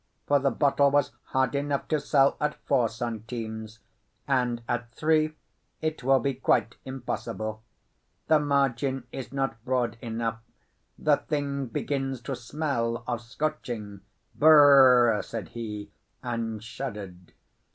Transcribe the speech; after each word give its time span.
For 0.25 0.39
the 0.39 0.49
bottle 0.49 0.89
was 0.89 1.11
hard 1.25 1.53
enough 1.53 1.87
to 1.89 1.99
sell 1.99 2.35
at 2.41 2.55
four 2.65 2.89
centimes; 2.89 3.77
and 4.27 4.63
at 4.67 4.89
three 4.95 5.35
it 5.79 6.03
will 6.03 6.19
be 6.19 6.33
quite 6.33 6.75
impossible. 6.85 7.61
The 8.27 8.39
margin 8.39 9.03
is 9.11 9.31
not 9.31 9.63
broad 9.63 9.99
enough, 10.01 10.39
the 10.97 11.17
thing 11.17 11.67
begins 11.67 12.19
to 12.21 12.35
smell 12.35 13.03
of 13.07 13.21
scorching—brrr!" 13.21 15.21
said 15.23 15.49
he, 15.49 15.91
and 16.23 16.63
shuddered. 16.63 17.33